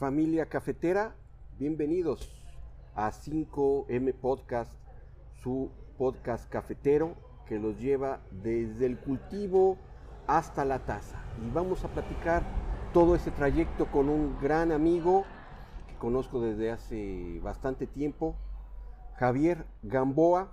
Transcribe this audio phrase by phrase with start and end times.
[0.00, 1.14] Familia cafetera,
[1.58, 2.32] bienvenidos
[2.94, 4.72] a 5M Podcast,
[5.42, 7.16] su podcast cafetero
[7.46, 9.76] que los lleva desde el cultivo
[10.26, 11.22] hasta la taza.
[11.46, 12.44] Y vamos a platicar
[12.94, 15.26] todo ese trayecto con un gran amigo
[15.86, 18.36] que conozco desde hace bastante tiempo,
[19.16, 20.50] Javier Gamboa,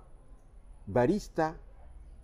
[0.86, 1.56] barista,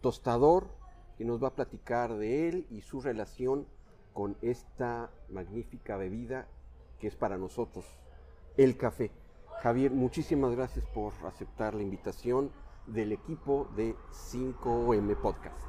[0.03, 0.69] tostador,
[1.17, 3.67] que nos va a platicar de él y su relación
[4.13, 6.49] con esta magnífica bebida
[7.05, 7.85] que es para nosotros,
[8.57, 9.11] el café.
[9.61, 12.51] Javier, muchísimas gracias por aceptar la invitación
[12.87, 15.61] del equipo de 5M Podcast.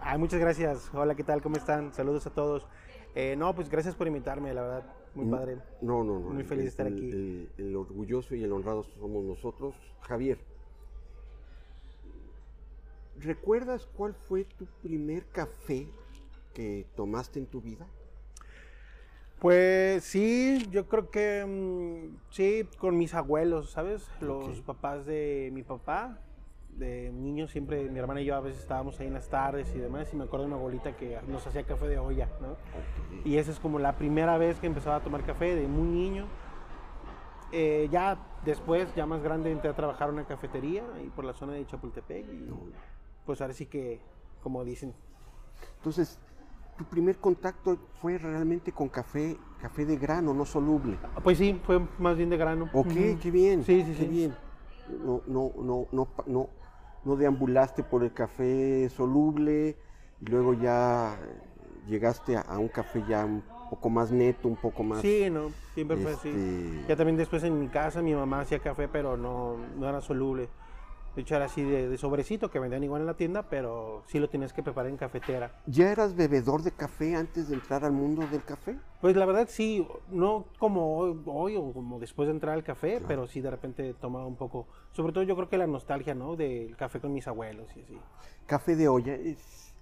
[0.00, 0.90] Ah, muchas gracias.
[0.92, 1.42] Hola, ¿qué tal?
[1.42, 1.92] ¿Cómo están?
[1.94, 2.66] Saludos a todos.
[3.14, 4.92] Eh, no, pues gracias por invitarme, la verdad.
[5.14, 5.58] Muy padre.
[5.80, 6.30] No, no, no.
[6.30, 7.10] Muy feliz de estar El- aquí.
[7.12, 9.76] El, el orgulloso y el honrado somos nosotros.
[10.00, 10.38] Javier,
[13.16, 15.86] ¿recuerdas cuál fue tu primer café
[16.52, 17.86] que tomaste en tu vida?
[19.40, 24.06] Pues sí, yo creo que mm, sí, con mis abuelos, ¿sabes?
[24.20, 26.18] Los papás de mi papá.
[26.76, 29.78] De niños siempre, mi hermana y yo a veces estábamos ahí en las tardes y
[29.78, 30.12] demás.
[30.12, 32.56] Y me acuerdo de mi abuelita que nos hacía café de olla, ¿no?
[33.24, 36.26] Y esa es como la primera vez que empezaba a tomar café de muy niño.
[37.52, 41.32] Eh, ya después, ya más grande, entré a trabajar en una cafetería ahí por la
[41.32, 42.26] zona de Chapultepec.
[42.30, 42.48] Y
[43.24, 44.00] pues ahora sí que,
[44.42, 44.94] como dicen,
[45.78, 46.18] Entonces,
[46.80, 50.96] tu primer contacto fue realmente con café, café de grano, no soluble.
[51.22, 52.70] pues sí, fue más bien de grano.
[52.72, 52.88] Ok,
[53.20, 53.62] qué bien.
[53.62, 54.06] Sí, sí, qué sí.
[54.06, 54.34] bien.
[55.04, 56.48] No, no, no, no, no,
[57.04, 59.76] no deambulaste por el café soluble
[60.22, 64.56] y luego ya eh, llegaste a, a un café ya un poco más neto, un
[64.56, 65.02] poco más.
[65.02, 66.30] Sí, no, siempre fue así.
[66.30, 70.00] Este- Ya también después en mi casa mi mamá hacía café, pero no, no era
[70.00, 70.48] soluble.
[71.16, 74.18] De hecho era así de, de sobrecito que vendían igual en la tienda, pero sí
[74.20, 75.60] lo tenías que preparar en cafetera.
[75.66, 78.76] ¿Ya eras bebedor de café antes de entrar al mundo del café?
[79.00, 83.00] Pues la verdad sí, no como hoy, hoy o como después de entrar al café,
[83.08, 86.36] pero sí de repente tomaba un poco, sobre todo yo creo que la nostalgia, ¿no?
[86.36, 87.98] Del café con mis abuelos y así.
[88.46, 89.74] Café de olla es,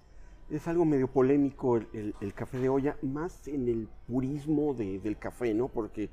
[0.49, 4.97] es algo medio polémico el, el- el café de olla, más en el purismo de-
[4.99, 5.67] del café, ¿no?
[5.67, 6.09] Porque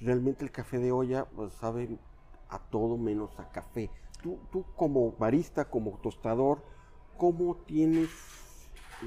[0.00, 1.88] realmente el café de olla pues, sabe
[2.50, 3.90] a todo menos a café.
[4.22, 6.62] Tú, tú como barista, como tostador,
[7.16, 8.10] ¿cómo tienes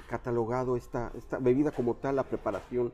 [0.07, 2.94] catalogado esta, esta bebida como tal, la preparación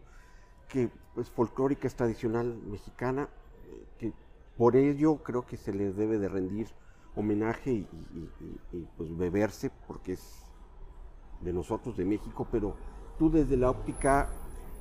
[0.69, 3.29] que es folclórica, es tradicional mexicana,
[3.69, 4.13] eh, que
[4.57, 6.67] por ello creo que se les debe de rendir
[7.15, 8.31] homenaje y, y-
[8.73, 10.43] y- pues beberse porque es
[11.41, 12.75] de nosotros, de México, pero
[13.19, 14.27] tú desde la óptica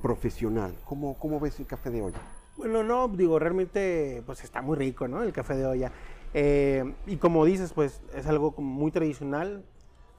[0.01, 2.19] profesional, ¿cómo, cómo ves el café de olla?
[2.57, 5.21] Bueno, no, digo, realmente pues está muy rico, ¿no?
[5.21, 5.91] El café de olla.
[6.33, 9.63] Eh, y como dices, pues es algo como muy tradicional.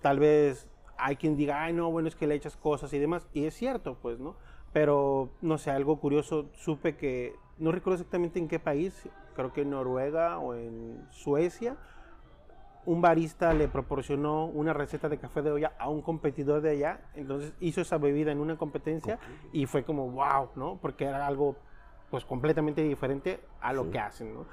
[0.00, 3.26] Tal vez hay quien diga, ay, no, bueno, es que le echas cosas y demás.
[3.32, 4.36] Y es cierto, pues, ¿no?
[4.72, 9.62] Pero, no sé, algo curioso, supe que, no recuerdo exactamente en qué país, creo que
[9.62, 11.76] en Noruega o en Suecia,
[12.84, 17.00] un barista le proporcionó una receta de café de olla a un competidor de allá,
[17.14, 19.18] entonces hizo esa bebida en una competencia
[19.52, 20.78] y fue como wow, ¿no?
[20.80, 21.56] Porque era algo
[22.10, 23.90] pues completamente diferente a lo Sí.
[23.90, 24.46] que hacen, ¿no?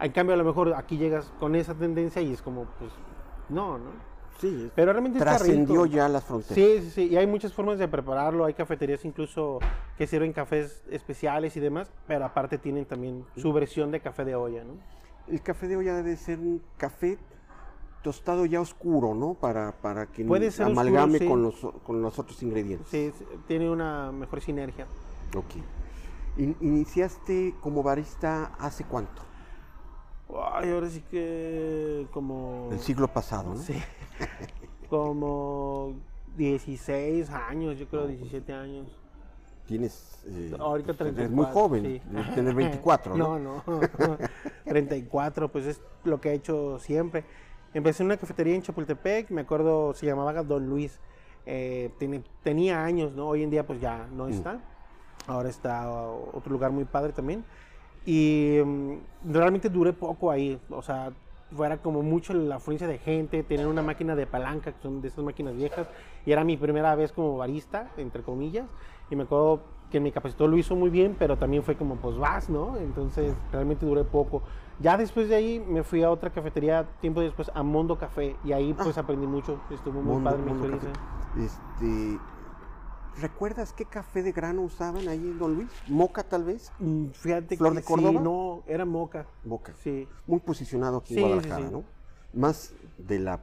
[0.00, 2.92] En cambio a lo mejor aquí llegas con esa tendencia y es como pues
[3.48, 4.12] no, ¿no?
[4.38, 6.54] Sí, Pero realmente trascendió ya las fronteras.
[6.54, 9.60] Sí, sí, sí, y hay muchas formas de prepararlo, hay cafeterías incluso
[9.96, 14.34] que sirven cafés especiales y demás, pero aparte tienen también su versión de café de
[14.34, 14.72] olla, ¿no?
[15.28, 17.18] El café de olla debe ser un café
[18.02, 19.34] tostado ya oscuro, ¿no?
[19.34, 21.28] Para, para que Puede ser amalgame oscuro, sí.
[21.28, 22.88] con, los, con los otros ingredientes.
[22.88, 24.86] Sí, sí, tiene una mejor sinergia.
[25.36, 25.62] Ok.
[26.36, 29.22] In- ¿Iniciaste como barista hace cuánto?
[30.54, 32.68] Ay, ahora sí que como...
[32.72, 33.60] El siglo pasado, ¿no?
[33.60, 33.74] Sí.
[34.88, 35.94] como
[36.36, 38.86] 16 años, yo creo 17 años.
[39.66, 40.22] Tienes.
[40.26, 41.20] eh, Ahorita pues, 34.
[41.22, 42.34] Eres muy joven, sí.
[42.34, 43.38] tener 24, ¿no?
[43.38, 44.18] No, no.
[44.64, 47.24] 34, pues es lo que he hecho siempre.
[47.74, 50.98] Empecé en una cafetería en Chapultepec, me acuerdo, se llamaba Don Luis.
[51.46, 53.28] Eh, tiene- tenía años, ¿no?
[53.28, 54.60] Hoy en día pues ya no está.
[55.26, 57.44] Ahora está otro lugar muy padre también.
[58.04, 61.12] Y mm, realmente duré poco ahí, o sea,
[61.54, 65.08] fuera como mucho la afluencia de gente, tener una máquina de palanca, que son de
[65.08, 65.86] esas máquinas viejas,
[66.26, 68.66] y era mi primera vez como barista, entre comillas,
[69.10, 69.60] y me acuerdo
[69.90, 72.76] que mi capacitó lo hizo muy bien, pero también fue como, pues vas, ¿no?
[72.78, 74.42] Entonces realmente duré poco.
[74.80, 78.52] Ya después de ahí me fui a otra cafetería, tiempo después, a Mondo Café, y
[78.52, 80.92] ahí pues aprendí mucho, estuvo muy Mondo- padre mi experiencia.
[81.36, 82.18] Este,
[83.20, 85.70] ¿Recuerdas qué café de grano usaban ahí en Don Luis?
[85.88, 86.72] ¿Moca tal vez?
[86.78, 88.12] Mm, Fíjate ¿Flor que de Córdoba?
[88.18, 89.26] sí, no, era moca.
[89.44, 89.74] Moca.
[89.82, 90.08] Sí.
[90.26, 91.72] Muy posicionado aquí Sí, en Guadalajara, sí.
[91.72, 91.84] ¿no?
[92.32, 93.40] Más de la...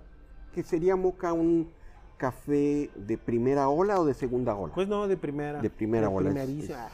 [0.53, 1.71] ¿Qué sería Moca un
[2.17, 4.73] café de primera ola o de segunda ola?
[4.73, 5.61] Pues no, de primera.
[5.61, 6.89] De primera ola, es- primerísima.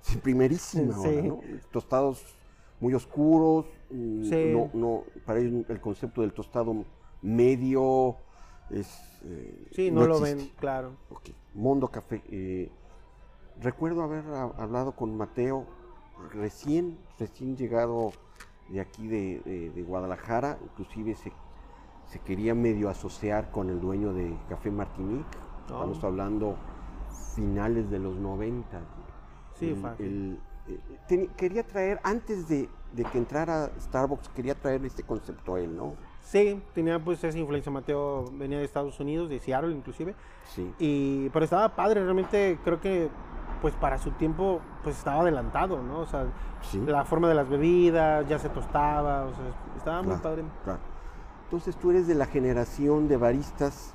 [0.00, 1.40] Sí, primerísima ¿no?
[1.70, 2.24] Tostados
[2.78, 4.44] muy oscuros, mm, Sí.
[4.52, 6.86] no, no, para ellos el concepto del tostado
[7.20, 8.16] medio
[8.70, 8.88] es...
[9.24, 10.34] eh, Sí, no, lo existe.
[10.36, 10.92] ven, claro.
[11.10, 12.22] Ok, Mondo Café.
[12.30, 12.70] eh,
[13.60, 15.66] recuerdo haber ha- hablado con Mateo
[16.32, 18.12] recién, recién llegado
[18.68, 21.32] de aquí de, de- de Guadalajara, inclusive se,
[22.06, 25.26] se quería medio asociar con el dueño de Café Martinique.
[25.68, 25.72] Oh.
[25.74, 26.56] Estamos hablando
[27.34, 28.80] finales de los 90.
[29.58, 30.06] Sí, El- fácil.
[30.66, 30.76] el-
[31.18, 35.74] eh, quería traer, antes de, de que entrara Starbucks, quería traer este concepto a él,
[35.76, 35.94] ¿no?
[36.22, 37.72] Sí, tenía pues esa influencia.
[37.72, 40.14] Mateo venía de Estados Unidos, de Seattle inclusive.
[40.44, 40.72] Sí.
[40.78, 43.08] Y, pero estaba padre, realmente creo que
[43.60, 46.00] pues para su tiempo pues estaba adelantado, ¿no?
[46.00, 46.26] O sea,
[46.62, 46.80] Sí.
[46.86, 49.44] la forma de las bebidas, ya se tostaba, o sea,
[49.76, 50.44] estaba muy padre.
[50.64, 50.80] claro.
[51.44, 53.94] Entonces tú eres de la generación de baristas,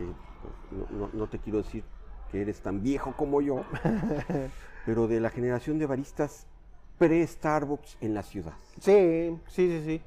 [0.00, 0.12] eh,
[0.42, 0.54] pues,
[0.90, 1.82] no, no- no te quiero decir
[2.30, 3.62] que eres tan viejo como yo,
[4.86, 6.46] pero de la generación de baristas
[6.98, 8.52] pre-Starbucks en la ciudad.
[8.80, 10.02] Sí, sí, sí, sí.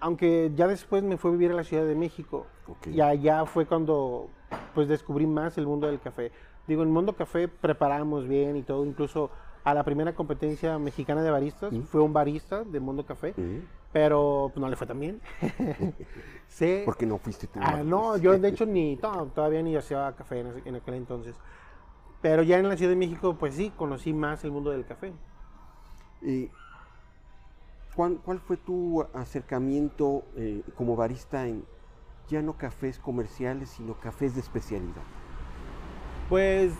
[0.00, 2.46] Aunque ya después me fui a vivir a la Ciudad de México.
[2.66, 2.88] Ok.
[2.88, 4.28] Y allá fue cuando
[4.74, 6.32] pues descubrí más el mundo del café.
[6.66, 9.30] Digo, en Mundo Café preparamos bien y todo, incluso
[9.64, 11.82] a la primera competencia mexicana de baristas Mm.
[11.82, 13.62] fue un barista de Mundo Café, Ujú.
[13.92, 15.20] pero pues, no le fue tan bien.
[16.48, 16.82] sí.
[16.84, 17.58] ¿Por qué no fuiste tú?
[17.62, 21.34] Ah, no, yo de hecho ni no, todavía ni hacía café en, aquel entonces.
[22.20, 25.12] Pero ya en la Ciudad de México, pues sí, conocí más el mundo del café.
[26.22, 26.50] Eh,
[27.98, 31.64] ¿cuál, cuál fue tu acercamiento eh, como barista en
[32.28, 35.02] ya no cafés comerciales, sino cafés de especialidad?
[36.28, 36.74] Pues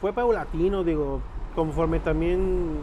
[0.00, 1.22] fue paulatino, digo,
[1.54, 2.80] conforme también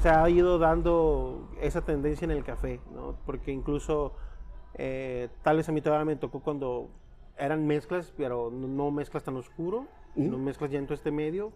[0.00, 3.14] se ha ido dando esa tendencia en el café, ¿no?
[3.26, 4.14] Porque incluso
[4.74, 6.88] eh, tal vez a mí todavía me tocó cuando
[7.38, 9.86] eran mezclas, pero no, no mezclas tan oscuro,
[10.16, 10.38] no Ujú.
[10.38, 11.52] mezclas ya en todo este medio,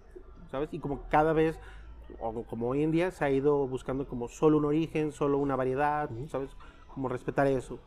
[0.53, 0.69] ¿sabes?
[0.71, 1.59] Y como cada vez,
[2.21, 5.57] o como hoy en día, se ha ido buscando como solo un origen, solo una
[5.57, 6.29] variedad, Ujú.
[6.29, 6.51] ¿sabes?
[6.95, 7.79] Como respetar eso.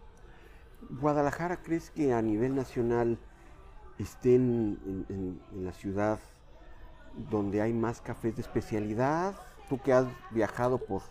[1.01, 3.17] ¿Guadalajara crees que a nivel nacional
[3.97, 6.19] estén en, en- en la ciudad
[7.29, 9.35] donde hay más cafés de especialidad?
[9.67, 11.01] Tú que has viajado por,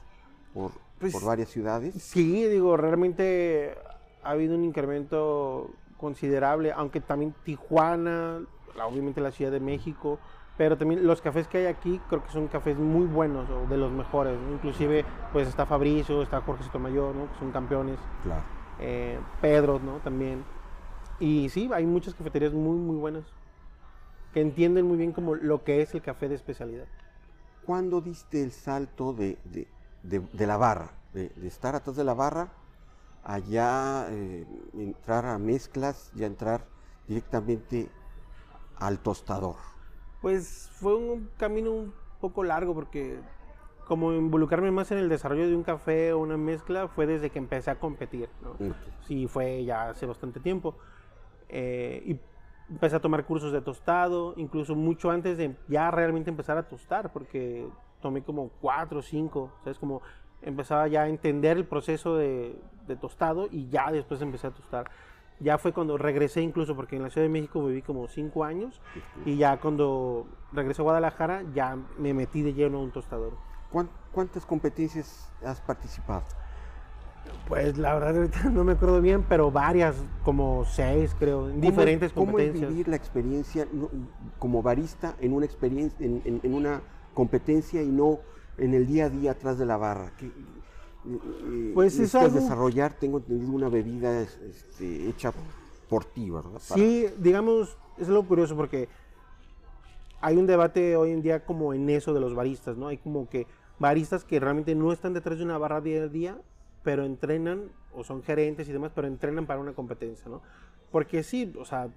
[0.54, 1.94] por, Pues, por varias ciudades.
[2.02, 3.75] Sí, digo, realmente
[4.22, 8.40] ha habido un incremento considerable, aunque también Tijuana,
[8.84, 10.19] obviamente la Ciudad de México,
[10.58, 13.78] pero también los cafés que hay aquí creo que son cafés muy buenos o de
[13.78, 17.32] los mejores, inclusive pues está Fabricio, está Jorge Sotomayor, ¿no?
[17.32, 18.43] que son campeones, Claro.
[18.81, 19.99] eh, Pedro, ¿no?
[20.00, 20.44] También.
[21.20, 23.25] Y sí, hay muchas cafeterías muy, muy buenas
[24.34, 26.87] que entienden muy bien como lo que es el café de especialidad.
[27.64, 29.69] ¿Cuándo diste el salto de, de-
[30.02, 30.90] de- de la barra?
[31.14, 32.49] De, de estar atrás de la barra,
[33.25, 34.44] allá eh,
[34.75, 36.64] entrar a mezclas y a entrar
[37.06, 37.88] directamente
[38.78, 39.56] al tostador.
[40.20, 43.20] Pues fue un camino un poco largo porque
[43.86, 47.38] como involucrarme más en el desarrollo de un café o una mezcla fue desde que
[47.38, 48.28] empecé a competir.
[49.06, 50.76] Sí, fue ya hace bastante tiempo.
[51.48, 52.20] Eh, y
[52.70, 57.12] empecé a tomar cursos de tostado, incluso mucho antes de ya realmente empezar a tostar,
[57.12, 57.66] porque
[58.02, 59.78] tomé como cuatro o cinco, ¿sabes?
[59.78, 60.02] Como
[60.42, 64.90] empezaba ya a entender el proceso de, de tostado y ya después empecé a tostar.
[65.40, 68.80] Ya fue cuando regresé incluso, porque en la Ciudad de México viví como cinco años
[69.25, 73.35] y ya cuando regresé a Guadalajara ya me metí de lleno a un tostador.
[73.71, 76.25] ¿Cuán- ¿Cuántas competencias has participado?
[77.47, 82.12] Pues la verdad ahorita no me acuerdo bien, pero varias, como seis creo, en diferentes
[82.12, 82.71] ¿Cómo es- ¿Cómo es competencias.
[82.71, 83.68] vivir la experiencia
[84.38, 86.80] como barista en una experiencia, en, en- en una
[87.14, 88.21] competencia y no
[88.57, 90.12] en el día a día atrás de la barra?
[90.16, 90.33] ¿Qué,
[91.74, 95.32] Pues es algo- desarrollar, tengo entendido, una bebida es- este, hecha
[95.88, 96.50] por ti, ¿verdad?
[96.68, 98.88] Para- Sí, digamos, es algo curioso porque
[100.20, 102.88] hay un debate hoy en día como en eso de los baristas, ¿no?
[102.88, 103.46] Hay como que
[103.78, 106.38] baristas que realmente no están detrás de una barra día a día,
[106.82, 110.42] pero entrenan, o son gerentes y demás, pero entrenan para una competencia, ¿no?
[110.90, 111.88] Porque sí, o sea,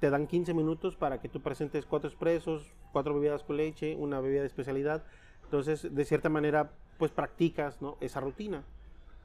[0.00, 4.20] te dan 15 minutos para que tú presentes cuatro expresos, cuatro bebidas con leche, una
[4.20, 5.04] bebida de especialidad.
[5.44, 6.70] Entonces, de cierta manera,
[7.00, 7.96] pues practicas, ¿no?
[8.00, 8.62] Esa rutina.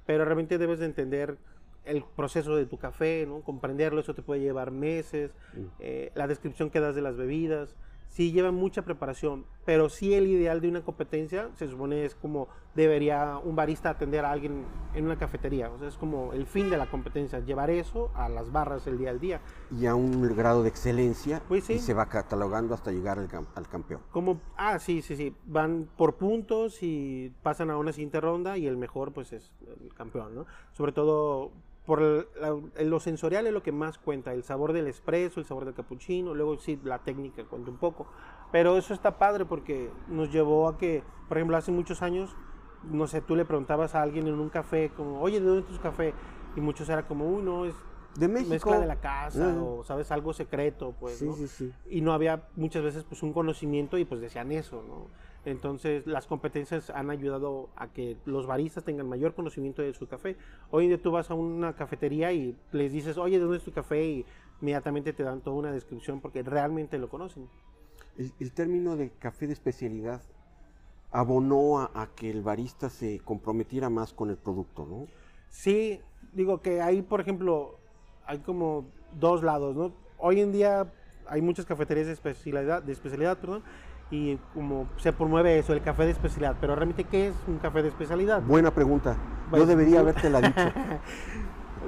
[0.08, 1.38] Pero realmente debes de entender
[1.84, 3.42] el proceso de tu café, ¿no?
[3.42, 5.32] Comprenderlo, eso te puede llevar meses.
[5.54, 5.60] Mm.
[5.80, 7.76] eh, la descripción que das de las bebidas.
[8.10, 12.48] Sí lleva mucha preparación, pero sí el ideal de una competencia se supone es como
[12.74, 15.70] debería un barista atender a alguien en una cafetería.
[15.70, 18.98] O sea, es como el fin de la competencia, llevar eso a las barras el
[18.98, 19.42] día al día.
[19.72, 21.74] Y a un grado de excelencia Pues sí.
[21.74, 24.02] y se va catalogando hasta llegar al campeón.
[24.12, 28.68] Como, ah, sí, sí, sí, van por puntos y pasan a una siguiente ronda y
[28.68, 30.46] el mejor pues es el campeón, ¿no?
[30.74, 31.52] Sobre todo
[31.86, 35.76] por lo sensorial es lo que más cuenta, el sabor del espresso, el sabor del
[35.76, 38.08] cappuccino, luego sí, la técnica cuenta un poco.
[38.52, 42.36] Pero eso está padre porque nos llevó a que, por ejemplo, hace muchos años,
[42.84, 45.78] no sé, tú le preguntabas a alguien en un café, como, oye, ¿de dónde es
[45.78, 46.14] tu café?
[46.56, 47.76] Y muchos era como, uy, no, es
[48.16, 48.52] de México.
[48.52, 50.10] mezcla de la casa o, ¿sabes?
[50.12, 51.74] Algo secreto, pues, sí, sí, sí.
[51.90, 55.08] Y no había muchas veces, pues, un conocimiento y, pues, decían eso, ¿no?
[55.46, 60.38] Entonces, las competencias han ayudado a que los baristas tengan mayor conocimiento de su café.
[60.72, 63.64] Hoy en día tú vas a una cafetería y les dices, oye, ¿de dónde es
[63.64, 64.04] tu café?
[64.04, 64.26] Y
[64.60, 67.48] inmediatamente te dan toda una descripción porque realmente lo conocen.
[68.18, 70.22] El, término de café de especialidad
[71.12, 75.06] abonó a, que el barista se comprometiera más con el producto, ¿no?
[75.50, 76.02] Sí,
[76.34, 77.78] digo que ahí, por ejemplo,
[78.26, 78.86] hay como
[79.20, 79.94] dos lados, ¿no?
[80.18, 80.92] Hoy en día
[81.28, 83.64] hay muchas cafeterías de especialidad, de especialidad, perdón,
[84.12, 86.56] y como se promueve eso, el café de especialidad.
[86.62, 88.42] Pero realmente, ¿qué es un café de especialidad?
[88.42, 89.14] Buena pregunta.
[89.46, 90.72] Yo pues, debería haberte la dicho.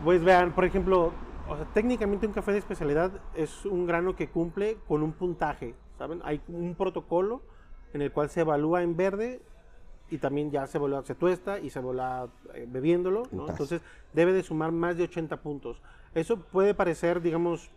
[0.03, 1.12] pues vean, por ejemplo,
[1.48, 5.75] o sea, técnicamente un café de especialidad es un grano que cumple con un puntaje,
[5.98, 6.22] ¿saben?
[6.24, 7.41] Hay un protocolo
[7.94, 9.41] en el cual se evalúa en verde
[10.10, 13.50] y también ya se evalúa, se tuesta y se evalúa eh, bebiéndolo, ¿no?
[13.50, 13.82] Entonces
[14.13, 15.82] debe de sumar más de 80 puntos.
[16.13, 17.70] Eso puede parecer, digamos,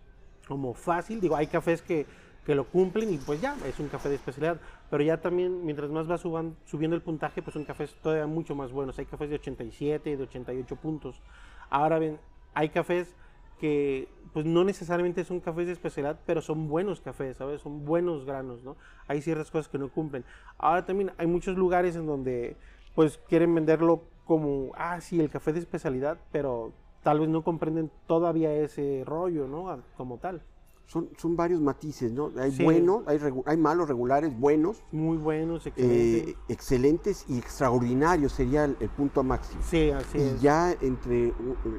[0.50, 2.06] como fácil, digo, hay cafés que
[2.44, 4.60] que lo cumplen y pues ya, es un café de especialidad.
[4.90, 8.72] Pero ya también, mientras más va subiendo el puntaje, pues son cafés todavía mucho más
[8.72, 8.98] buenos.
[8.98, 11.20] Hay cafés de 87 y de 88 puntos.
[11.68, 12.18] Ahora bien,
[12.54, 13.14] hay cafés
[13.60, 17.60] que pues no necesariamente son cafés de especialidad, pero son buenos cafés, ¿sabes?
[17.60, 18.76] Son buenos granos, ¿no?
[19.06, 20.24] Hay ciertas cosas que no cumplen.
[20.56, 22.56] Ahora también hay muchos lugares en donde
[22.94, 27.90] pues quieren venderlo como, ah, sí, el café de especialidad, pero tal vez no comprenden
[28.06, 29.82] todavía ese rollo, ¿no?
[29.96, 30.42] Como tal
[30.90, 32.32] son, varios matices, ¿no?
[32.36, 34.82] Hay buenos, hay, hay, malos, regulares, buenos.
[34.90, 36.28] Muy buenos, excelentes.
[36.28, 39.62] Eh, excelentes y extraordinarios sería el, punto máximo.
[39.62, 41.32] Sí, así y ya entre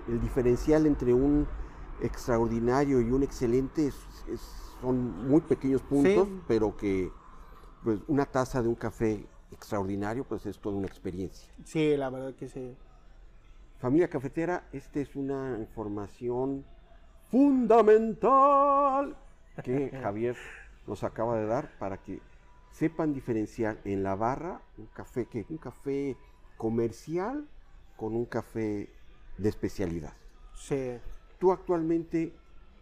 [0.07, 1.45] el diferencial entre un
[2.01, 3.91] extraordinario y un excelente
[4.79, 7.11] son muy pequeños puntos, pero que
[7.83, 11.51] pues una taza de un café extraordinario pues es toda una experiencia.
[11.65, 12.77] Sí, la verdad que sí.
[13.81, 16.63] Familia cafetera, esta es una información
[17.31, 19.17] fundamental
[19.63, 20.35] que Javier
[20.85, 22.21] nos acaba de dar para que
[22.69, 26.15] sepan diferenciar en la barra un café que un café
[26.57, 27.47] comercial
[27.97, 28.87] con un café
[29.39, 30.13] de especialidad.
[30.53, 30.99] Sí.
[31.39, 32.35] Tú actualmente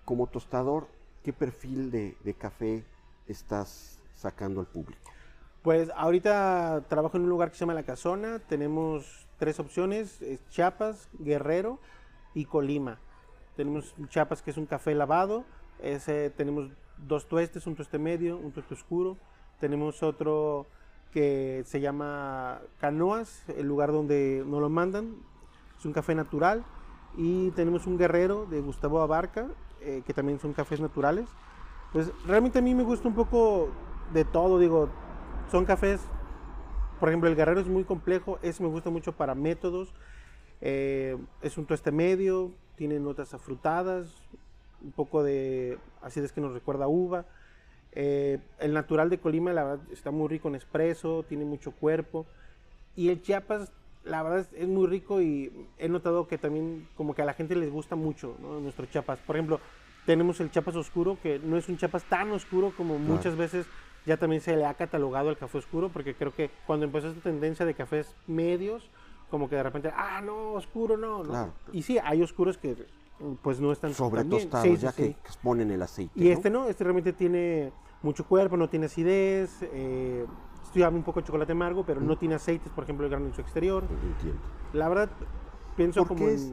[0.04, 0.90] como tostador,
[1.24, 2.84] ¿qué perfil de, de café
[3.26, 5.10] estás sacando al público?
[5.62, 8.40] Pues ahorita trabajo en un lugar que se llama La Casona.
[8.40, 10.20] Tenemos tres opciones:
[10.50, 11.80] Chiapas, Guerrero
[12.36, 13.00] y Colima.
[13.56, 15.44] Tenemos chapas que es un café lavado.
[15.82, 16.70] Ese, tenemos
[17.08, 19.18] dos tuestes, un tueste medio, un tueste oscuro.
[19.60, 20.68] Tenemos otro
[21.12, 25.16] que se llama Canoas, el lugar donde nos lo mandan.
[25.78, 26.64] Es un café natural.
[27.18, 29.48] Y tenemos un guerrero de Gustavo Abarca,
[29.82, 31.28] eh, que también son cafés naturales.
[31.92, 33.70] Pues realmente a mí me gusta un poco
[34.14, 34.90] de todo, digo,
[35.52, 36.02] son cafés,
[37.00, 39.94] por ejemplo, el guerrero es muy complejo, ese me gusta mucho para métodos,
[40.62, 44.08] eh, es un tueste medio, tiene notas afrutadas,
[44.82, 45.78] un poco de
[46.16, 47.26] es que nos recuerda uva.
[47.92, 52.26] Eh, el natural de Colima, la verdad, está muy rico en espresso, tiene mucho cuerpo.
[52.96, 53.72] Y el Chiapas,
[54.04, 57.56] la verdad, es, muy rico y he notado que también como que a la gente
[57.56, 59.20] les gusta mucho nuestro Chiapas.
[59.20, 59.60] Por ejemplo,
[60.06, 63.66] tenemos el Chiapas oscuro, que no es un Chiapas tan oscuro como muchas veces
[64.06, 67.22] ya también se le ha catalogado al café oscuro, porque creo que cuando empezó esta
[67.22, 68.90] tendencia de cafés medios,
[69.30, 71.24] como que de repente, ah, no, oscuro no.
[71.24, 71.54] no.
[71.72, 72.76] Y sí, hay oscuros que
[73.42, 76.14] pues no están sobre tostados ya que exponen el aceite.
[76.16, 80.26] Y este no, este realmente tiene mucho cuerpo, no tiene acidez, eh,
[80.64, 83.34] estoy un poco de chocolate amargo, pero no tiene aceites, por ejemplo, el grano en
[83.34, 83.84] su exterior.
[83.84, 84.40] Entiendo.
[84.74, 85.10] La verdad,
[85.76, 86.52] pienso como es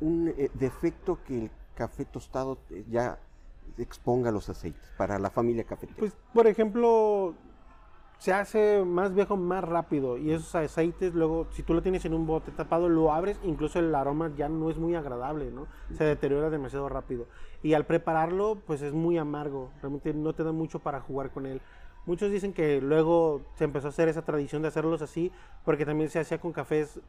[0.00, 3.18] un eh, defecto que el café tostado eh, ya
[3.78, 5.98] exponga los aceites para la familia cafetera?
[5.98, 7.34] Pues, por ejemplo,
[8.18, 12.14] se hace más viejo más rápido y esos aceites luego si tú lo tienes en
[12.14, 15.66] un bote tapado lo abres incluso el aroma ya no es muy agradable no
[15.96, 17.26] se deteriora demasiado rápido.
[17.62, 21.46] Y al prepararlo pues es muy amargo realmente no te da mucho para jugar con
[21.46, 21.60] él.
[22.06, 25.32] Muchos dicen que luego se empezó a hacer esa tradición de hacerlos así
[25.64, 27.00] porque también se hacía con cafés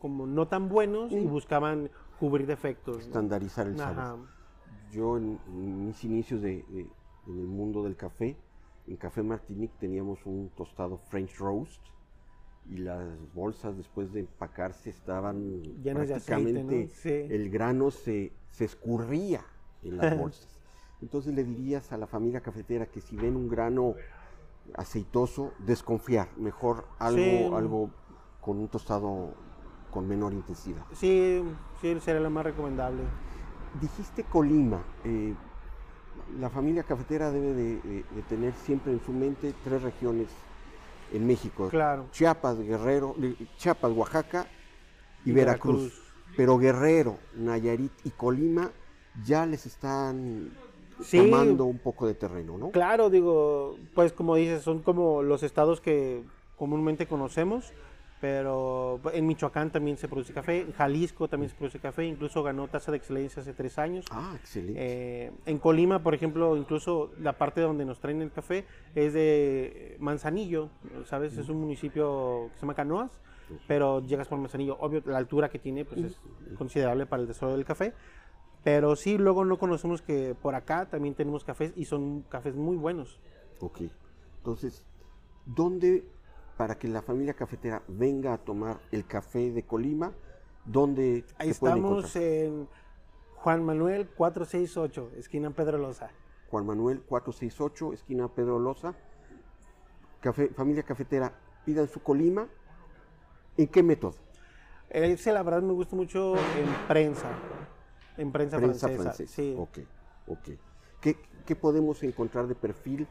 [0.00, 4.35] como no tan buenos y buscaban cubrir defectos estandarizar el sabor
[4.96, 5.38] yo en,
[5.86, 6.64] mis inicios de,
[7.26, 8.36] en el mundo del café
[8.86, 11.82] en Café Martinique teníamos un tostado French roast
[12.68, 19.44] y las bolsas después de empacarse estaban prácticamente de el grano se, se escurría
[19.82, 20.60] en las bolsas.
[21.02, 23.94] Entonces le dirías a la familia cafetera que si ven un grano
[24.74, 27.90] aceitoso, desconfiar, mejor algo, algo
[28.40, 29.34] con un tostado
[29.90, 30.84] con menor intensidad.
[30.92, 31.42] Sí,
[31.80, 33.02] sí, sería lo más recomendable.
[33.80, 34.82] Dijiste Colima.
[35.04, 35.34] eh,
[36.40, 40.28] la familia cafetera debe de, de- de tener siempre en su mente tres regiones
[41.12, 41.68] en México.
[41.68, 42.06] Claro.
[42.10, 44.46] Chiapas, Guerrero, de- Chiapas, Oaxaca
[45.24, 45.76] y, Y Veracruz.
[45.82, 46.02] Veracruz.
[46.36, 48.70] Pero Guerrero, Nayarit y Colima
[49.24, 50.50] ya les están
[51.00, 51.18] Sí.
[51.18, 52.70] tomando un poco de terreno, ¿no?
[52.70, 56.24] Claro, digo, pues como dices, son como los estados que
[56.56, 57.72] comúnmente conocemos,
[58.20, 62.66] pero en Michoacán también se produce café, en Jalisco también se produce café, incluso ganó
[62.68, 64.06] tasa de excelencia hace tres años.
[64.10, 64.80] Ah, excelente.
[64.82, 69.96] Eh, en Colima, por ejemplo, incluso la parte donde nos traen el café es de
[70.00, 70.70] Manzanillo,
[71.04, 71.36] ¿sabes?
[71.36, 73.10] Es un municipio que se llama Canoas,
[73.68, 74.78] pero llegas por Manzanillo.
[74.80, 76.20] Obvio, la altura que tiene pues, es
[76.56, 77.92] considerable para el desarrollo del café.
[78.64, 82.76] Pero sí, luego no conocemos que por acá también tenemos cafés y son cafés muy
[82.76, 83.20] buenos.
[83.60, 83.82] Ok.
[84.38, 84.84] Entonces,
[85.44, 86.04] ¿dónde,
[86.56, 90.12] para que la familia cafetera venga a tomar el café de Colima,
[90.64, 92.68] dónde Ahí estamos en
[93.36, 96.10] Juan Manuel 468, esquina Pedro Loza.
[96.50, 98.94] Juan Manuel 468, esquina Pedro Loza.
[100.20, 101.32] Café, familia cafetera,
[101.64, 102.48] pidan su Colima.
[103.56, 104.14] ¿En qué método?
[104.88, 107.28] Ese, la verdad, me gusta mucho en prensa.
[108.16, 109.02] En prensa, Prensa francesa.
[109.02, 109.34] francesa.
[109.34, 109.54] Sí.
[109.58, 109.78] Ok,
[110.28, 110.48] ok.
[111.00, 113.06] ¿Qué, qué podemos encontrar de perfil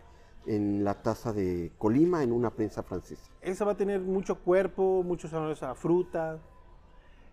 [0.47, 3.29] en la taza de Colima en una prensa francesa?
[3.41, 6.39] Esa va a tener mucho cuerpo, muchos sabores a fruta.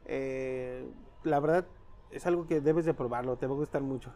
[0.06, 0.84] Eh,
[1.24, 1.66] la verdad,
[2.10, 4.12] es algo que debes de probarlo, te va a gustar mucho.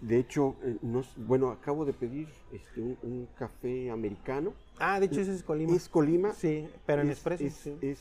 [0.00, 4.52] De hecho, eh, no bueno, acabo de pedir este, un, un café americano.
[4.78, 5.74] Ah, de hecho ese es Colima.
[5.74, 6.32] ¿Es Colima?
[6.32, 7.44] Sí, pero en es, expreso.
[7.44, 7.78] es- sí.
[7.80, 7.98] es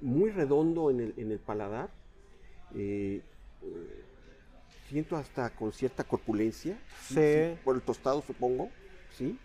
[0.00, 1.90] muy redondo en el, en el paladar.
[2.74, 3.22] eh,
[4.88, 6.78] siento hasta con cierta corpulencia.
[7.02, 7.56] Sí.
[7.64, 8.70] por el tostado, supongo.
[9.16, 9.38] Sí.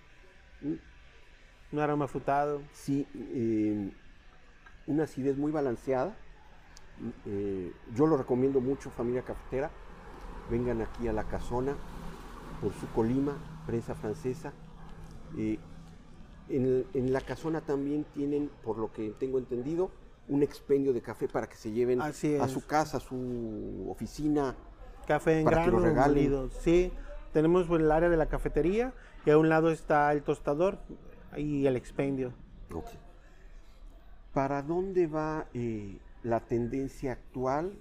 [1.72, 2.62] Un aroma frutado.
[2.74, 3.08] Sí.
[3.16, 3.92] eh,
[4.88, 6.16] una acidez muy balanceada.
[7.26, 9.72] Eh, yo lo recomiendo mucho, familia cafetera.
[10.50, 11.76] Vengan aquí a la casona
[12.62, 14.54] por su Colima, prensa francesa.
[15.38, 15.58] Eh,
[16.50, 19.92] en, en la casona también tienen, por lo que tengo entendido,
[20.28, 24.56] un expendio de café para que se lleven a su casa, a su oficina.
[25.08, 26.14] Café en Para que lo grano, regalen.
[26.16, 26.50] molido.
[26.50, 26.92] Sí,
[27.34, 28.94] tenemos el área de la cafetería
[29.26, 30.78] y a un lado está el tostador
[31.36, 32.34] y el expendio.
[32.74, 32.88] Ok.
[34.34, 37.74] ¿Para dónde va eh, la tendencia actual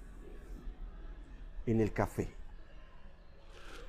[1.65, 2.29] en el café?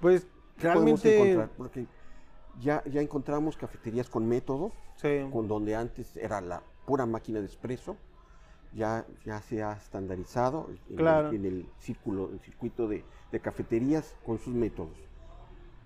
[0.01, 0.27] Pues
[0.59, 1.17] ¿Qué podemos realmente...
[1.33, 1.51] encontrar?
[1.57, 1.87] Porque
[2.61, 5.27] ya, ya encontramos cafeterías con métodos, Sí.
[5.33, 7.97] con donde antes era la pura máquina de espresso,
[8.75, 11.31] ya, ya se ha estandarizado en, Claro.
[11.31, 14.97] el, en el círculo, el circuito de, de cafeterías con sus métodos.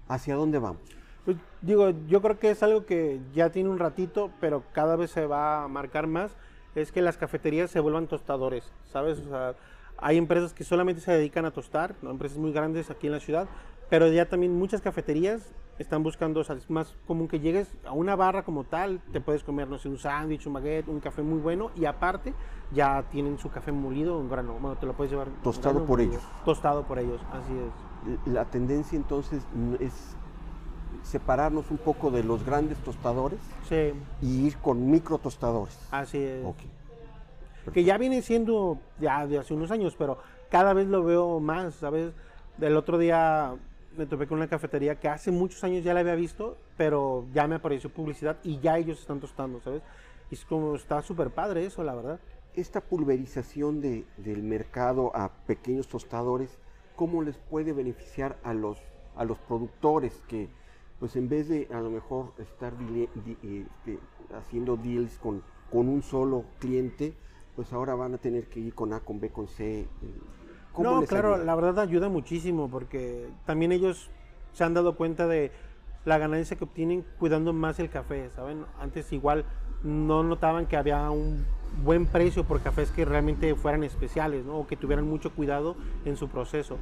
[0.09, 0.83] ¿Hacia dónde vamos?
[1.25, 5.11] Pues, digo, yo creo que es algo que ya tiene un ratito, pero cada vez
[5.11, 6.33] se va a marcar más,
[6.75, 9.19] es que las cafeterías se vuelvan tostadores, ¿sabes?
[9.19, 9.55] O sea,
[9.99, 12.11] hay empresas que solamente se dedican a tostar, ¿no?
[12.11, 13.49] empresas muy grandes aquí en la ciudad,
[13.89, 15.43] pero ya también muchas cafeterías
[15.79, 19.21] están buscando, o sea, es más común que llegues a una barra como tal, te
[19.21, 22.33] puedes comer, no sé, un sándwich, un baguette, un café muy bueno, y aparte
[22.73, 25.29] ya tienen su café molido en grano, bueno, te lo puedes llevar.
[25.43, 26.23] Tostado grano por ellos.
[26.45, 28.33] Tostado por ellos, así es.
[28.33, 29.43] La tendencia entonces
[29.81, 30.17] es
[31.03, 35.79] separarnos un poco de los grandes tostadores Sí, y ir con micro tostadores.
[35.91, 36.45] así es.
[36.45, 36.57] Ok.
[37.73, 40.19] que ya viene siendo ya de hace unos años, pero
[40.51, 42.13] cada vez lo veo más, ¿sabes?
[42.59, 43.55] Del otro día
[43.97, 47.47] me topé con una cafetería que hace muchos años ya la había visto, pero ya
[47.47, 49.83] me apareció publicidad y ya ellos están tostando, ¿sabes?
[50.31, 52.21] Y es como, está súper padre eso, la verdad.
[52.55, 56.59] Esta pulverización de- del mercado a pequeños tostadores,
[56.97, 58.79] ¿cómo les puede beneficiar a los,
[59.17, 60.49] a los productores que,
[60.99, 63.09] pues en vez de a lo mejor estar eh,
[63.43, 63.99] este,
[64.35, 67.15] haciendo deals con, con un solo cliente,
[67.55, 69.87] pues ahora van a tener que ir con A, con B, con C?
[70.77, 71.45] ¿Cómo No, les claro, ayuda?
[71.47, 74.11] la verdad ayuda muchísimo porque también ellos
[74.53, 75.51] se han dado cuenta de
[76.05, 78.65] la ganancia que obtienen cuidando más el café, ¿saben?
[78.79, 79.45] Antes igual
[79.83, 81.45] no notaban que había un
[81.83, 84.59] buen precio por cafés que realmente fueran especiales, ¿no?
[84.59, 86.79] O que tuvieran mucho cuidado en su proceso.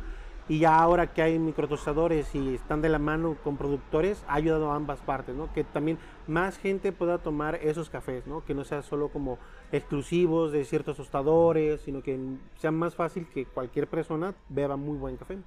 [0.46, 4.70] Y ya ahora que hay microtostadores y están de la mano con productores, ha ayudado
[4.70, 5.50] a ambas partes, ¿no?
[5.54, 8.44] Que también más gente pueda tomar esos cafés, ¿no?
[8.44, 9.38] Que no sea solo como
[9.72, 12.18] exclusivos de ciertos tostadores, sino que
[12.58, 15.38] sea más fácil que cualquier persona beba muy buen café.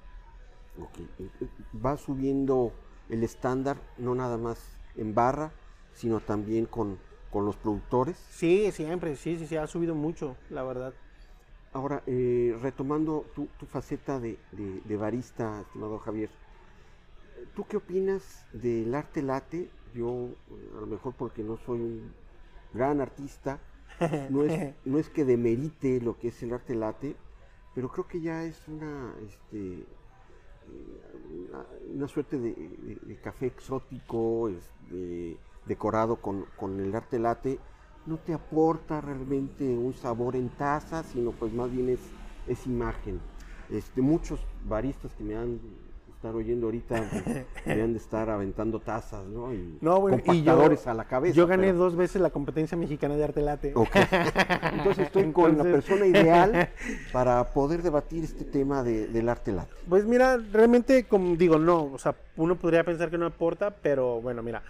[0.80, 1.48] Ok, eh, eh,
[1.84, 2.72] Va subiendo
[3.08, 5.52] el estándar, no nada más en barra,
[5.92, 6.98] sino también con,
[7.30, 8.16] con los productores.
[8.30, 10.92] Sí, siempre, sí, sí, sí, ha subido mucho, la verdad.
[11.72, 16.30] Ahora, eh, retomando tu, tu faceta de, de- de barista, estimado Javier,
[17.54, 19.70] ¿tú qué opinas del arte late?
[19.92, 22.14] Yo, eh, a lo mejor porque no soy un
[22.72, 23.60] gran artista,
[24.28, 27.16] no es, no es que demerite lo que es el arte late,
[27.74, 29.86] pero creo que ya es una, este,
[31.14, 37.60] una, una suerte de, café exótico, este, decorado con, con el arte late,
[38.08, 42.00] no te aporta realmente un sabor en taza, sino pues más bien es,
[42.46, 43.20] es imagen.
[43.70, 45.60] Este, muchos baristas que me han
[46.14, 46.96] estar oyendo ahorita
[47.66, 49.52] han de estar aventando tazas, ¿no?
[49.54, 51.36] Y No, bueno, y yo- compactadores a la cabeza.
[51.36, 53.72] Yo gané pero- dos veces la competencia mexicana de arte late.
[53.76, 53.94] Ok.
[54.72, 56.70] Entonces estoy con la Entonces- persona ideal
[57.12, 59.70] para poder debatir este tema de- del arte late.
[59.88, 64.20] Pues mira, realmente, como digo, no, o sea, uno podría pensar que no aporta, pero
[64.20, 64.62] bueno, mira,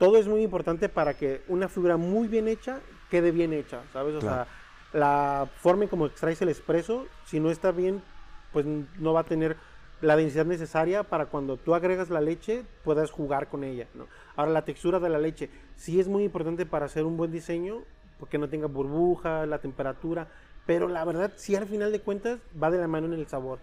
[0.00, 4.14] todo es muy importante para que una figura muy bien hecha quede bien hecha, ¿sabes?
[4.14, 4.46] O Claro.
[4.46, 8.02] sea, la forma en como extraes el espresso, si no está bien,
[8.50, 9.58] pues no va a tener
[10.00, 14.06] la densidad necesaria para cuando tú agregas la leche puedas jugar con ella, ¿no?
[14.36, 17.82] Ahora, la textura de la leche sí es muy importante para hacer un buen diseño,
[18.18, 20.28] porque no tenga burbuja, la temperatura,
[20.64, 23.58] pero la verdad, sí al final de cuentas va de la mano en el sabor.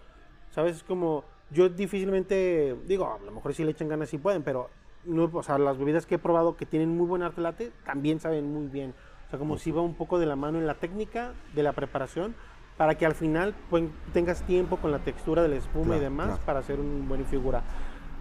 [0.51, 0.77] ¿Sabes?
[0.77, 4.69] Es como, yo difícilmente, digo, a lo mejor si le echan ganas sí pueden, pero
[5.07, 8.19] no, o sea, las bebidas que he probado que tienen muy buen arte latte también
[8.19, 8.93] saben muy bien.
[9.27, 11.73] O sea, como si va un poco de la mano en la técnica de la
[11.73, 12.35] preparación
[12.77, 16.27] para que al final pues, tengas tiempo con la textura de la espuma y demás
[16.27, 16.41] claro.
[16.45, 17.63] para hacer un buen figura.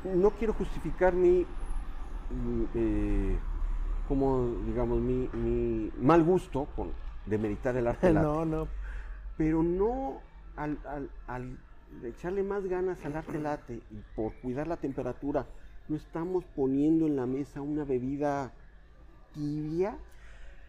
[0.05, 1.45] No quiero justificar mi,
[2.75, 3.39] eh,
[4.09, 6.93] como digamos, mi, mi mal gusto con
[7.27, 8.27] demeritar el arte late.
[8.27, 8.69] no, no.
[9.37, 10.21] pero no
[10.57, 11.57] al, al- al
[12.05, 15.47] echarle más ganas al arte late y por cuidar la temperatura,
[15.89, 18.53] no estamos poniendo en la mesa una bebida
[19.35, 19.97] tibia.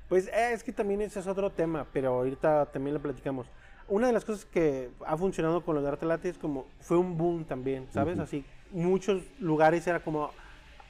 [0.09, 3.47] Pues eh, es que también ese es otro tema, pero ahorita también lo platicamos.
[3.89, 6.97] Una de las cosas que ha funcionado con los de arte latte es como fue
[6.97, 8.19] un boom también, ¿sabes?
[8.19, 10.29] Así, muchos lugares era como,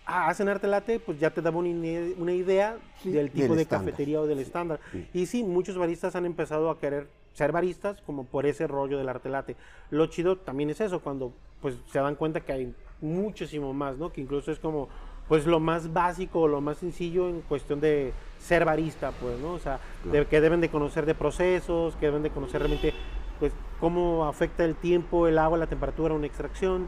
[0.06, 1.70] ah, hacen arte latte, pues ya te daba una,
[2.18, 3.86] una idea Sí, del tipo del de estándar.
[3.92, 4.80] cafetería o del estándar.
[4.92, 5.08] Sí.
[5.13, 9.10] Y sí, muchos baristas han empezado a querer ser baristas como por ese rollo del
[9.10, 9.56] arte latte.
[9.92, 14.12] Lo chido también es eso, cuando pues se dan cuenta que hay muchísimo más, ¿no?
[14.12, 14.90] Que incluso es como
[15.28, 19.54] pues lo más básico, lo más sencillo en cuestión de ser barista, pues, ¿no?
[19.54, 22.94] O sea, de- que deben de conocer de procesos, que deben de conocer realmente
[23.40, 26.88] pues cómo afecta el tiempo, el agua, la temperatura, una extracción.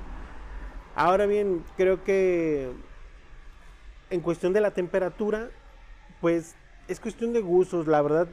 [0.96, 2.70] Ahora bien, creo que
[4.10, 5.50] en cuestión de la temperatura,
[6.22, 6.56] pues
[6.88, 8.28] es cuestión de gustos, la verdad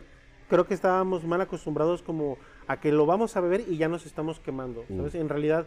[0.48, 4.06] creo que estábamos mal acostumbrados como a que lo vamos a beber y ya nos
[4.06, 5.14] estamos quemando, ¿sabes?
[5.16, 5.66] En realidad,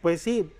[0.00, 0.50] pues sí,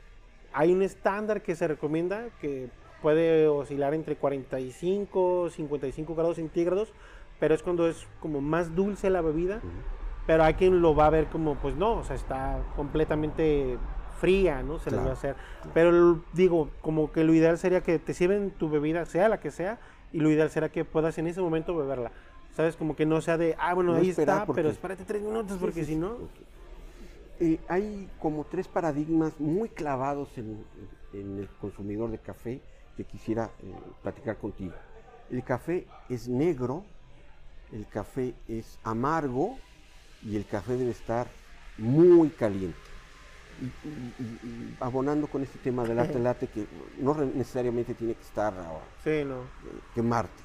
[0.57, 2.71] hay un estándar que se recomienda que
[3.03, 6.95] puede oscilar entre 45, 55 grados centígrados,
[7.39, 9.61] pero es cuando es como más dulce la bebida,
[10.27, 13.77] pero hay quien lo va a ver como, pues no, o sea, está completamente
[14.19, 14.79] fría, ¿no?
[14.79, 15.35] Se les va Claro, a hacer.
[15.35, 15.71] claro.
[15.75, 19.51] Pero digo, como que lo ideal sería que te sirven tu bebida, sea la que
[19.51, 19.79] sea,
[20.11, 22.13] y lo ideal será que puedas en ese momento beberla.
[22.55, 22.77] ¿Sabes?
[22.77, 25.59] Como que no sea de, ah, bueno, No ahí está, porque- pero espérate tres minutos,
[25.61, 26.13] porque sí, si sí, no...
[26.13, 26.31] ok.
[27.39, 30.65] Eh, hay como tres paradigmas muy clavados en,
[31.13, 32.63] en el consumidor de café
[32.97, 34.75] que quisiera eh, platicar contigo.
[35.31, 36.85] El café es negro,
[37.73, 39.59] el café es amargo
[40.23, 41.31] y el café debe estar
[41.77, 42.91] muy caliente.
[43.61, 46.67] Y, y- y- y abonando con este tema del arte latte que
[46.99, 49.43] no necesariamente tiene que estar ahora, Sí, no.
[49.65, 50.43] eh, quemarte.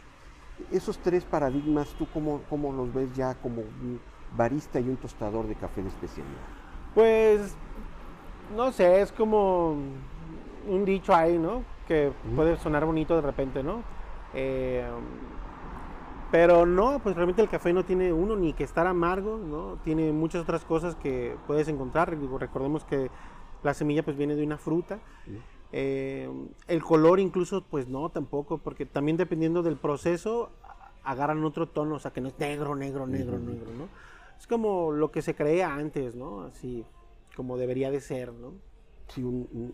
[0.71, 3.99] Esos tres paradigmas, ¿tú cómo, cómo los ves ya como un
[4.35, 6.60] barista y un tostador de café de especialidad?
[6.93, 7.55] Pues,
[8.55, 9.75] no sé, es como
[10.67, 11.63] un dicho ahí, ¿no?
[11.87, 13.83] Que puede sonar bonito de repente, ¿no?
[14.33, 14.85] Eh,
[16.31, 19.77] pero no, pues realmente el café no tiene uno ni que estar amargo, ¿no?
[19.83, 22.17] Tiene muchas otras cosas que puedes encontrar.
[22.39, 23.11] Recordemos que
[23.63, 24.99] la semilla pues viene de una fruta.
[25.73, 26.29] Eh,
[26.67, 30.51] el color incluso, pues no, tampoco, porque también dependiendo del proceso,
[31.03, 33.87] agarran otro tono, o sea, que no es negro, negro, negro, negro, ¿no?
[34.41, 36.41] Es como lo que se creía antes, ¿no?
[36.41, 36.83] Así
[37.35, 38.53] como debería de ser, ¿no?
[39.07, 39.73] Sí, un,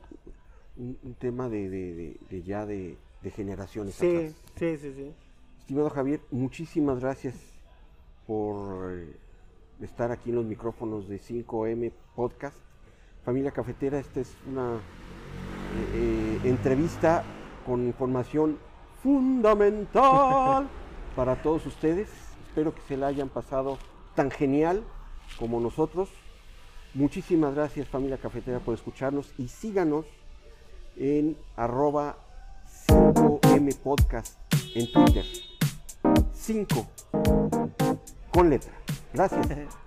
[0.76, 4.36] un- tema de, de- de- de ya de, de generaciones Sí, atrás.
[4.58, 5.14] sí, sí, sí.
[5.60, 7.36] Estimado Javier, muchísimas gracias
[8.28, 9.16] por eh,
[9.82, 12.58] estar aquí en los micrófonos de 5M Podcast.
[13.24, 14.80] Familia Cafetera, esta es una eh,
[15.96, 17.24] eh, entrevista
[17.66, 18.58] con información
[19.02, 20.68] fundamental
[21.16, 22.10] para todos ustedes.
[22.48, 23.78] Espero que se la hayan pasado
[24.18, 24.84] tan genial
[25.38, 26.10] como nosotros.
[26.96, 30.08] Muchísimas gracias familia cafetera por escucharnos y síganos
[30.98, 32.18] en arroba
[32.88, 34.40] 5M Podcast
[34.76, 35.26] en Twitter.
[36.34, 36.88] 5
[38.32, 38.74] con letra.
[39.14, 39.48] Gracias.